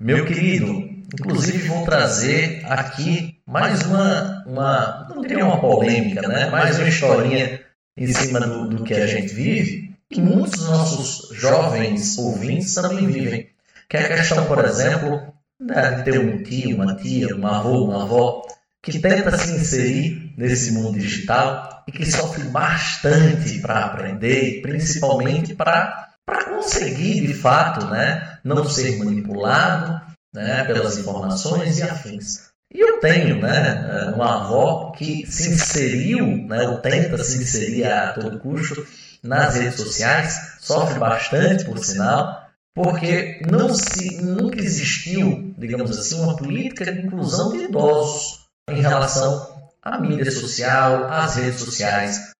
[0.00, 0.66] Meu querido,
[1.14, 6.48] inclusive vou trazer aqui mais uma, uma não diria uma polêmica, né?
[6.50, 7.60] mais uma historinha
[7.96, 13.06] em cima do, do que a gente vive, que muitos dos nossos jovens ouvintes também
[13.06, 13.50] vivem.
[13.88, 18.04] Que é a questão, por exemplo, Deve ter um tio, uma tia, um avô, uma
[18.04, 18.42] avó
[18.82, 26.08] que tenta se inserir nesse mundo digital e que sofre bastante para aprender, principalmente para
[26.46, 30.00] conseguir de fato né, não ser manipulado
[30.32, 32.50] né, pelas informações e afins.
[32.72, 38.12] E eu tenho né, uma avó que se inseriu, né, ou tenta se inserir a
[38.12, 38.86] todo custo
[39.22, 42.39] nas redes sociais, sofre bastante, por sinal,
[42.74, 49.70] porque não se, nunca existiu, digamos assim, uma política de inclusão de idosos em relação
[49.82, 52.32] à mídia social, às redes sociais.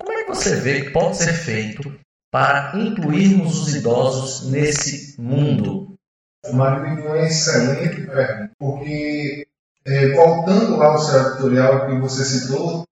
[0.00, 1.98] Como é que você vê que pode ser feito
[2.32, 5.94] para incluirmos os idosos nesse mundo?
[6.52, 9.46] Mário, uma excelente pergunta, porque
[9.84, 12.84] é, voltando lá ao seu editorial que você citou,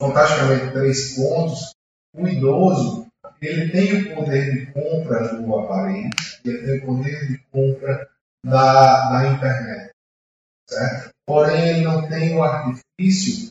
[0.00, 1.72] fantasticamente três pontos,
[2.14, 3.09] o idoso
[3.40, 6.10] ele tem o poder de compra do aparelho,
[6.44, 8.08] ele tem o poder de compra
[8.44, 9.90] da, da internet.
[10.68, 11.10] Certo?
[11.26, 13.48] Porém, ele não tem o artifício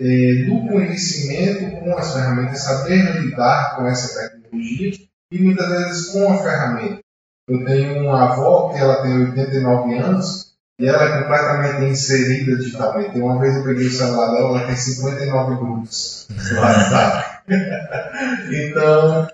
[0.00, 4.92] eh, do conhecimento com as ferramentas, saber lidar com essa tecnologia
[5.32, 7.00] e muitas vezes com a ferramenta.
[7.48, 13.18] Eu tenho uma avó que ela tem 89 anos e ela é completamente inserida digitalmente.
[13.18, 17.29] Uma vez eu peguei o celular dela, ela tem 59 grupos no WhatsApp.
[18.52, 19.28] então,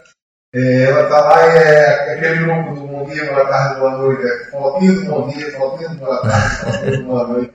[0.55, 4.45] é, ela está lá é aquele grupo do bom dia, boa tarde, boa noite, é
[4.51, 7.55] do bom dia, fotinho do boa tarde, fotinho do boa noite.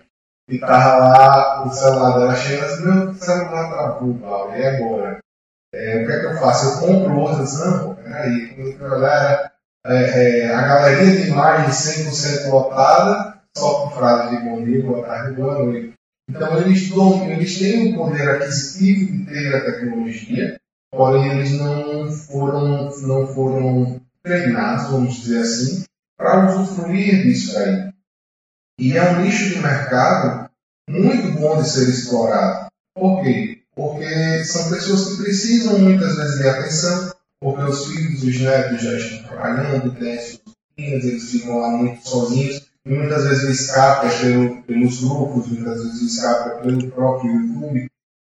[0.50, 5.20] E estava lá o celular dela cheio, assim, meu celular travou, Paulo, e agora?
[5.74, 6.66] É, o que é que eu faço?
[6.68, 9.52] Eu compro outro, não, peraí, quando eu olhar,
[9.86, 15.04] é, é, a galeria de imagens 100% lotada, só com frases de bom dia, boa
[15.08, 15.94] tarde, boa noite.
[16.30, 20.60] Então eles, eles têm o poder aquisitivo de ter a tecnologia,
[20.92, 25.84] porém eles não foram, não foram treinados, vamos dizer assim,
[26.18, 27.92] para usufruir disso aí.
[28.80, 30.50] E é um nicho de mercado
[30.90, 32.68] muito bom de ser explorado.
[32.96, 33.62] Por quê?
[33.76, 38.98] Porque são pessoas que precisam muitas vezes de atenção, porque os filhos, os netos já
[38.98, 45.02] estão trabalhando, têm suas rotinas, eles ficam lá muito sozinhos, muitas vezes é pelo, pelos
[45.02, 47.88] grupos, muitas vezes é pelo próprio YouTube,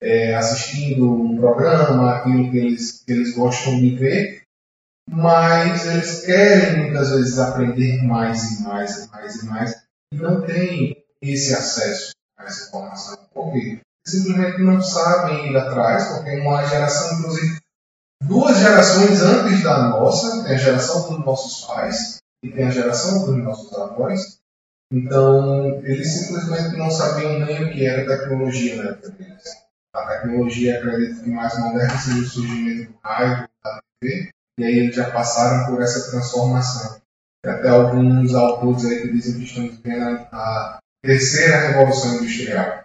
[0.02, 4.42] é, assistindo um programa, aquilo que eles, que eles gostam de ver,
[5.10, 9.84] mas eles querem muitas vezes aprender mais e mais e mais e mais
[10.14, 13.18] e não têm esse acesso a essa informação.
[13.34, 13.80] Por quê?
[14.06, 17.58] Simplesmente não sabem ir atrás, porque uma geração, inclusive,
[18.22, 23.26] duas gerações antes da nossa, tem a geração dos nossos pais e tem a geração
[23.26, 24.40] dos nossos avós,
[24.92, 29.64] então eles simplesmente não sabiam nem o que era tecnologia na época deles.
[29.96, 34.30] A tecnologia, acredito que mais moderna seja o surgimento do rádio, da TV,
[34.60, 37.02] e aí eles já passaram por essa transformação.
[37.46, 42.84] Até alguns autores aí que dizem que estamos vivendo a terceira revolução industrial.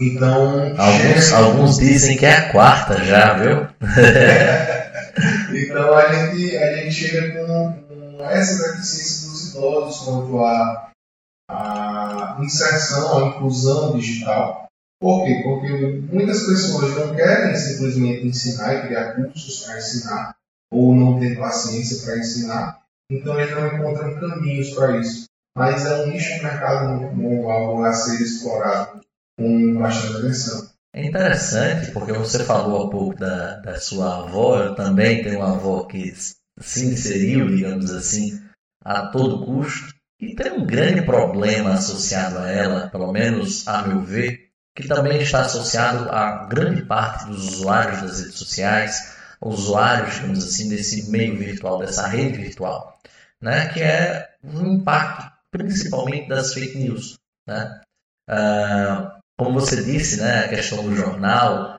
[0.00, 0.76] Então.
[0.78, 3.66] Alguns, alguns dizem que é a quarta já, viu?
[5.54, 7.87] então a gente, a gente chega com,
[8.18, 14.66] com essa deficiência dos idosos quanto à inserção, a inclusão digital.
[15.00, 15.40] Por quê?
[15.44, 15.72] Porque
[16.12, 20.34] muitas pessoas não querem simplesmente ensinar e criar cursos para ensinar,
[20.72, 25.26] ou não ter paciência para ensinar, então eles não encontram caminhos para isso.
[25.56, 29.00] Mas é um nicho de mercado bom, algo a ser explorado
[29.38, 30.68] com bastante atenção.
[30.94, 35.54] É interessante, porque você falou há pouco da, da sua avó, eu também tenho uma
[35.54, 36.12] avó que
[36.60, 38.40] se inseriu, digamos assim,
[38.84, 44.02] a todo custo, e tem um grande problema associado a ela, pelo menos a meu
[44.02, 50.44] ver, que também está associado a grande parte dos usuários das redes sociais, usuários, digamos
[50.44, 52.98] assim, desse meio virtual, dessa rede virtual,
[53.40, 53.68] né?
[53.68, 57.16] que é o impacto principalmente das fake news.
[57.46, 57.80] Né?
[58.28, 61.77] Uh, como você disse, né, a questão do jornal,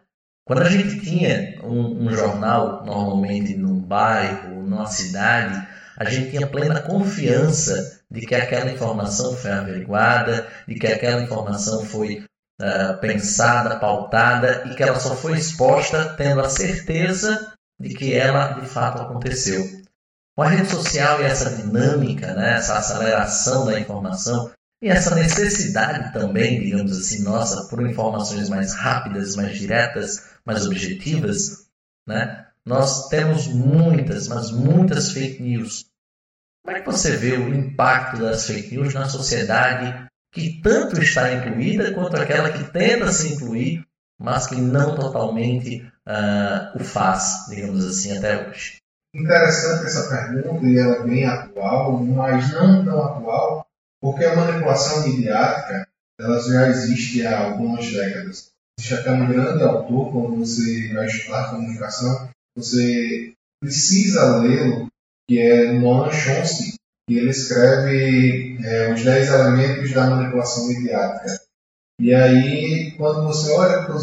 [0.49, 5.63] quando a gente tinha um, um, jornal, normalmente num bairro, numa cidade,
[5.95, 11.85] a gente tinha plena confiança de que aquela informação foi averiguada, de que aquela informação
[11.85, 12.25] foi
[12.59, 18.53] uh, pensada, pautada e que ela só foi exposta tendo a certeza de que ela
[18.53, 19.63] de fato aconteceu.
[20.35, 24.49] Com a rede social e essa dinâmica, né, essa aceleração da informação,
[24.81, 31.67] e essa necessidade também, digamos assim, nossa, por informações mais rápidas, mais diretas, mais objetivas,
[32.07, 32.47] né?
[32.65, 35.85] Nós temos muitas, mas muitas fake news.
[36.63, 41.31] Como é que você vê o impacto das fake news na sociedade que tanto está
[41.31, 43.85] incluída quanto aquela que tenta se incluir,
[44.19, 48.77] mas que não totalmente uh, o faz, digamos assim, até hoje?
[49.13, 53.67] Interessante essa pergunta e ela é bem atual, mas não tão atual,
[54.01, 55.87] porque a manipulação midiática
[56.19, 58.51] ela já existe há algumas décadas.
[58.79, 64.87] Existe até um grande autor, quando você vai estudar comunicação, você precisa lê-lo,
[65.29, 66.75] que é Noam Chomsky,
[67.05, 71.41] que ele escreve é, os 10 elementos da manipulação midiática.
[71.99, 73.97] E aí, quando você olha para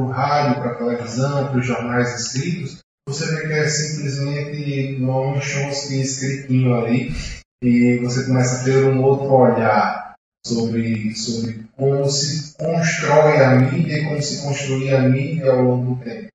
[0.00, 5.40] o rádio, para a televisão, para os jornais escritos, você vê que é simplesmente Noam
[5.40, 7.12] Chomsky escritinho ali,
[7.62, 13.98] e você começa a ter um outro olhar sobre, sobre como se constrói a mídia
[13.98, 16.28] e como se construía a mídia ao longo do tempo.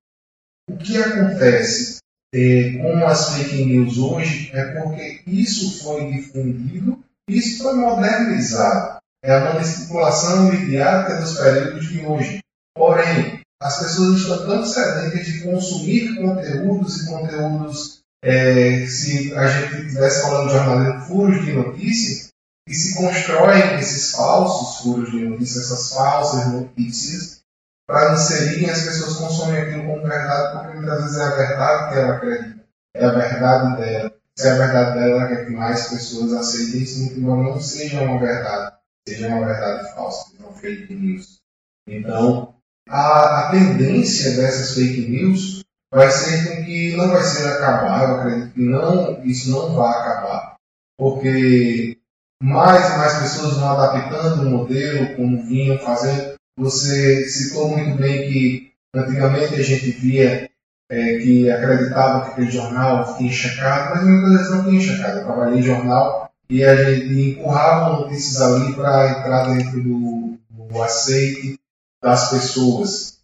[0.69, 1.97] O que acontece
[2.33, 9.01] é, com as fake news hoje é porque isso foi difundido, isso foi modernizado.
[9.23, 12.39] É a manipulação midiática dos períodos de hoje.
[12.75, 19.87] Porém, as pessoas estão tão sedentas de consumir conteúdos e conteúdos é, se a gente
[19.87, 22.30] estivesse falando de jornalismo furos de notícia,
[22.67, 27.41] e se constroem esses falsos furos de notícia, essas falsas notícias,
[27.87, 31.99] para inserirem as pessoas consomem aquilo como verdade, porque muitas vezes é a verdade que
[31.99, 34.13] ela acredita, é a verdade dela.
[34.37, 38.01] Se é a verdade dela, ela quer que mais pessoas aceitem isso, embora não seja
[38.01, 41.41] uma verdade, seja uma verdade falsa, seja uma fake news.
[41.85, 42.55] Então,
[42.87, 45.61] a, a tendência dessas fake news
[45.93, 49.89] vai ser com que não vai ser acabar, eu acredito que não, isso não vai
[49.89, 50.55] acabar,
[50.97, 52.00] porque
[52.41, 56.33] mais e mais pessoas vão adaptando o modelo, como vinham fazendo.
[56.57, 60.49] Você citou muito bem que antigamente a gente via
[60.89, 65.19] é, que acreditava que aquele jornal tinha checado, mas muitas vezes não tinha checado.
[65.19, 70.83] Eu trabalhei em jornal e a gente empurrava notícias ali para entrar dentro do, do
[70.83, 71.59] aceite
[72.03, 73.19] das pessoas.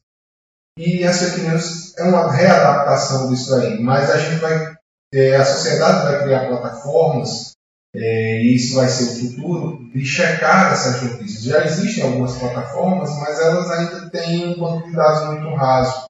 [0.77, 3.81] E as fake news é uma readaptação disso aí.
[3.81, 4.75] Mas a gente vai,
[5.11, 7.56] é, a sociedade vai criar plataformas,
[7.99, 11.43] é, e isso vai ser o futuro, de checar essas notícias.
[11.43, 16.05] Já existem algumas plataformas, mas elas ainda têm um banco de dados muito raso.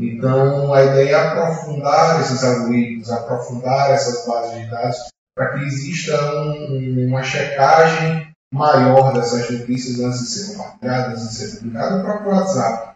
[0.00, 4.96] Então, a ideia é aprofundar esses algoritmos, aprofundar essas bases de dados,
[5.36, 11.34] para que exista um, uma checagem maior dessas notícias antes de serem compartilhadas, antes de
[11.34, 12.94] ser publicadas, o WhatsApp.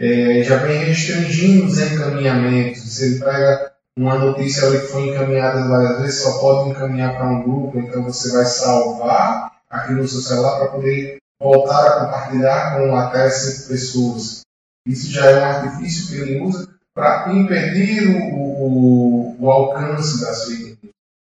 [0.00, 3.02] é, já vem restringindo os encaminhamentos.
[3.02, 7.42] Ele pega uma notícia ali que foi encaminhada várias vezes, só pode encaminhar para um
[7.42, 12.94] grupo, então você vai salvar aquilo no seu celular para poder voltar a compartilhar com
[12.96, 14.40] até cinco pessoas.
[14.86, 20.44] Isso já é um artifício que ele usa para impedir o, o, o, alcance das
[20.44, 20.78] fake.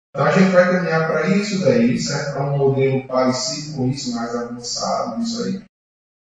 [0.09, 2.33] Então a gente vai caminhar para isso daí, certo?
[2.33, 5.63] Para um modelo parecido com isso, mais avançado disso aí.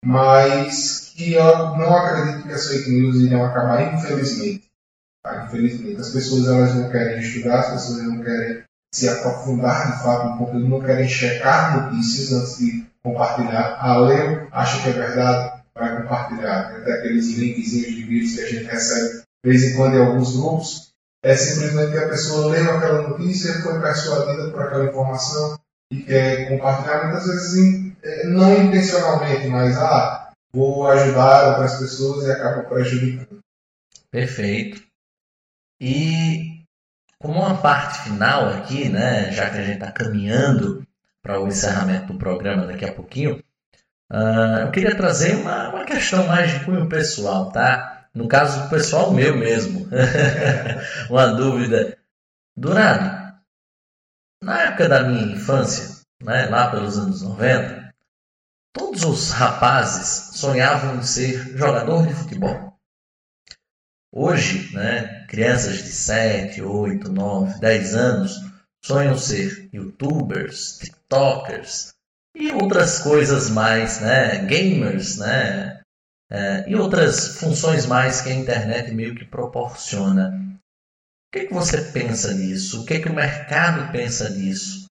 [0.05, 1.43] Mas que eu
[1.77, 4.64] não acredito que as fake news irão acabar, infelizmente.
[5.25, 5.45] Tá?
[5.47, 5.99] Infelizmente.
[5.99, 8.63] As pessoas elas não querem estudar, as pessoas não querem
[8.93, 13.77] se aprofundar de fato no conteúdo, não querem checar notícias antes de compartilhar.
[13.81, 16.75] Ah, leu, acha que é verdade, vai compartilhar.
[16.77, 20.37] Até aqueles linkzinhos de vídeos que a gente recebe de vez em quando em alguns
[20.37, 20.91] grupos.
[21.23, 25.59] É simplesmente que a pessoa leu aquela notícia, foi persuadida por aquela informação
[25.91, 32.31] e quer compartilhar, muitas vezes é, não intencionalmente, mas ah, vou ajudar outras pessoas e
[32.31, 33.39] acaba prejudicando.
[34.11, 34.85] Perfeito.
[35.87, 36.65] E
[37.19, 40.83] como uma parte final aqui, né, já que a gente está caminhando
[41.21, 43.35] para o encerramento do programa daqui a pouquinho,
[44.11, 48.07] uh, eu queria trazer uma, uma questão mais de cunho pessoal, tá?
[48.15, 49.87] No caso pessoal meu mesmo.
[51.07, 51.95] uma dúvida.
[52.57, 53.35] Durado,
[54.41, 57.93] na época da minha infância, né, lá pelos anos 90,
[58.73, 62.74] todos os rapazes sonhavam em ser jogador de futebol.
[64.17, 68.31] Hoje, né, crianças de 7, 8, 9, 10 anos
[68.81, 71.93] sonham ser youtubers, tiktokers
[72.33, 75.81] e outras coisas mais, né, gamers, né,
[76.31, 80.29] é, e outras funções mais que a internet meio que proporciona.
[80.29, 82.83] O que, é que você pensa disso?
[82.83, 84.85] O que, é que o mercado pensa disso?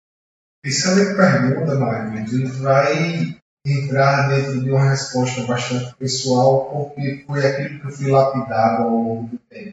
[0.63, 2.27] Excelente pergunta, Mário.
[2.27, 8.11] Gente vai entrar dentro de uma resposta bastante pessoal, porque foi aquilo que eu fui
[8.11, 9.71] lapidado ao longo do tempo.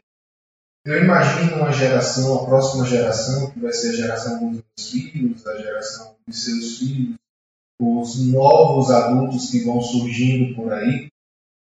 [0.84, 5.46] Eu imagino uma geração, a próxima geração, que vai ser a geração dos meus filhos,
[5.46, 7.16] a geração dos seus filhos,
[7.80, 11.08] os novos adultos que vão surgindo por aí,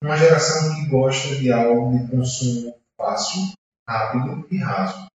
[0.03, 3.53] uma geração que gosta de algo de consumo fácil,
[3.89, 5.09] rápido e raso.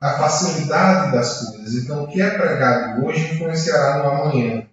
[0.00, 1.74] A facilidade das coisas.
[1.74, 4.69] Então, o que é pregado hoje influenciará no amanhã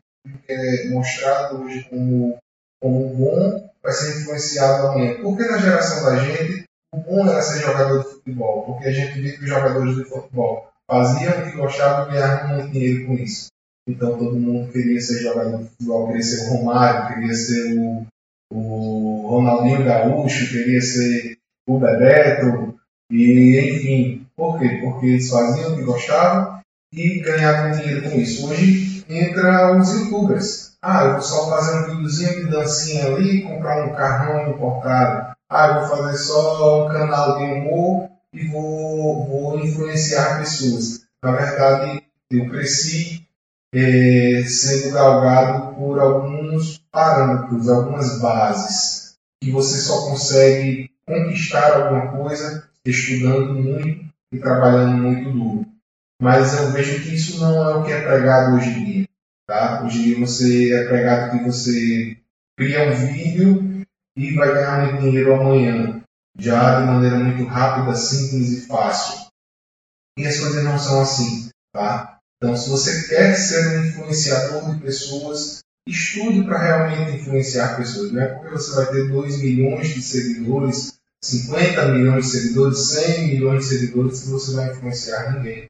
[0.48, 2.38] é mostrado hoje como,
[2.82, 5.22] como bom vai ser influenciado amanhã.
[5.22, 6.64] Porque na geração da gente,
[6.94, 10.04] o bom era ser jogador de futebol, porque a gente vê que os jogadores de
[10.06, 13.48] futebol faziam o que gostavam e ganhavam muito dinheiro com isso.
[13.88, 18.06] Então todo mundo queria ser jogador de futebol, queria ser o Romário, queria ser o,
[18.52, 22.78] o Ronaldinho Gaúcho, queria ser o Bebeto,
[23.12, 24.28] e enfim.
[24.36, 24.80] Por quê?
[24.84, 26.62] Porque eles faziam o que gostavam
[26.94, 28.48] e ganhavam dinheiro com isso.
[28.48, 30.78] Hoje entra os youtubers.
[30.82, 35.36] Ah, eu vou só fazer um videozinho de dancinha ali, comprar um carrão importado.
[35.50, 41.02] Ah, eu vou fazer só um canal de humor e vou, vou influenciar pessoas.
[41.24, 43.26] Na verdade, eu cresci
[43.74, 52.68] é, sendo galgado por alguns parâmetros, algumas bases, que você só consegue conquistar alguma coisa
[52.86, 55.77] estudando muito e trabalhando muito duro
[56.22, 59.10] mas eu vejo que isso não é o que é pregado hoje em dia.
[59.48, 59.84] Tá?
[59.84, 62.18] Hoje em dia você é pregado que você
[62.58, 63.86] cria um vídeo
[64.18, 66.04] e vai ganhar muito dinheiro amanhã,
[66.38, 69.28] já de maneira muito rápida, simples e fácil.
[70.18, 71.50] E as coisas não são assim.
[71.72, 72.20] Tá?
[72.38, 78.12] Então, se você quer ser um influenciador de pessoas, estude para realmente influenciar pessoas.
[78.12, 80.94] Não é porque você vai ter 2 milhões de seguidores,
[81.24, 85.68] 50 milhões de seguidores, 100 milhões de seguidores que você vai influenciar ninguém.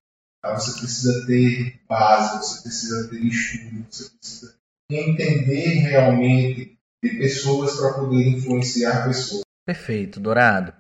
[0.48, 0.58] Tá?
[0.58, 4.56] Você precisa ter base, você precisa ter estudo, você precisa
[4.90, 9.42] entender realmente de pessoas para poder influenciar pessoas.
[9.66, 10.74] Perfeito, Dourado.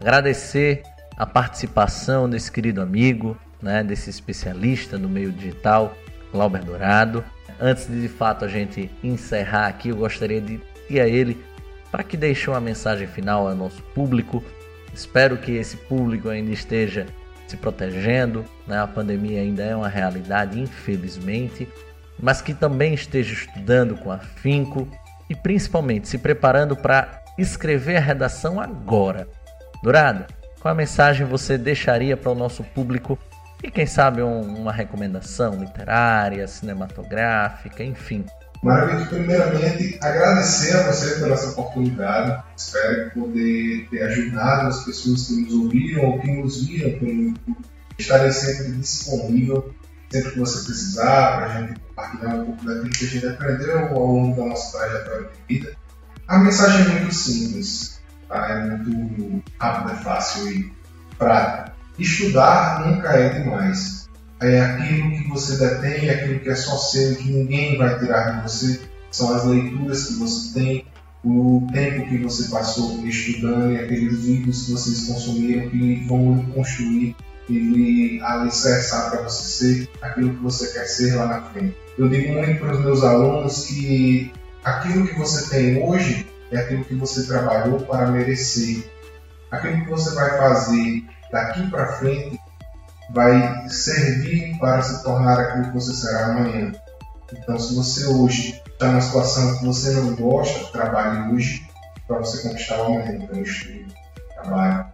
[0.00, 0.84] Agradecer
[1.16, 5.96] a participação desse querido amigo, né, desse especialista do meio digital,
[6.30, 7.24] Glauber Dourado.
[7.60, 11.44] Antes de de fato a gente encerrar aqui, eu gostaria de ir a ele
[11.90, 14.44] para que deixe uma mensagem final ao nosso público
[14.92, 17.06] Espero que esse público ainda esteja
[17.46, 18.80] se protegendo, né?
[18.80, 21.68] a pandemia ainda é uma realidade, infelizmente,
[22.20, 24.88] mas que também esteja estudando com afinco
[25.30, 29.26] e principalmente se preparando para escrever a redação agora.
[29.82, 30.26] Dourado,
[30.60, 33.18] qual a mensagem você deixaria para o nosso público
[33.62, 38.24] e quem sabe um, uma recomendação literária, cinematográfica, enfim,
[38.62, 42.42] Maravilha, primeiramente agradecer a você pela essa oportunidade.
[42.56, 47.58] Espero poder ter ajudado as pessoas que nos ouviram ou que nos viram pelo YouTube.
[47.98, 49.74] Estarei sempre disponível,
[50.10, 53.78] sempre que você precisar, para a gente compartilhar um pouco daquilo que a gente aprendeu
[53.78, 55.76] ao longo da nossa trajetória de vida.
[56.26, 58.48] A mensagem é muito simples, tá?
[58.48, 60.72] é muito rápida, fácil e
[61.16, 61.72] prática.
[61.98, 64.07] Estudar nunca é demais.
[64.40, 68.36] É aquilo que você detém, é aquilo que é só seu, que ninguém vai tirar
[68.36, 68.80] de você.
[69.10, 70.84] São as leituras que você tem,
[71.24, 77.16] o tempo que você passou estudando e aqueles vídeos que vocês consumiram que vão construir
[77.48, 81.76] e lhe alicerçar para você ser aquilo que você quer ser lá na frente.
[81.96, 84.32] Eu digo muito para os meus alunos que
[84.62, 88.84] aquilo que você tem hoje é aquilo que você trabalhou para merecer.
[89.50, 92.38] Aquilo que você vai fazer daqui para frente
[93.10, 96.72] vai servir para se tornar aquilo que você será amanhã.
[97.32, 101.66] Então, se você hoje está numa situação que você não gosta, trabalhe hoje
[102.06, 103.18] para você conquistar o amanhã.
[103.22, 103.86] Então, estude,
[104.34, 104.84] trabalhe,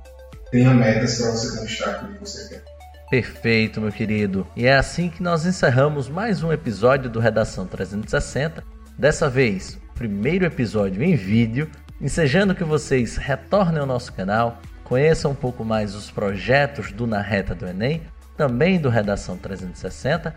[0.50, 2.64] tenha metas para você conquistar aquilo que você quer.
[3.10, 4.46] Perfeito, meu querido.
[4.56, 8.64] E é assim que nós encerramos mais um episódio do Redação 360.
[8.98, 15.35] Dessa vez, primeiro episódio em vídeo, ensejando que vocês retornem ao nosso canal, conheçam um
[15.35, 18.03] pouco mais os projetos do Na Reta do Enem,
[18.37, 20.35] também do Redação 360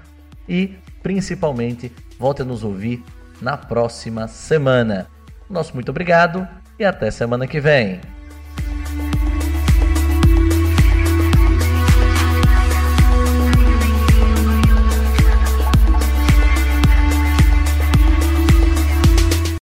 [0.48, 3.04] e, principalmente, volte a nos ouvir
[3.41, 5.08] na próxima semana.
[5.50, 6.48] Nosso muito obrigado
[6.80, 8.00] e até semana que vem.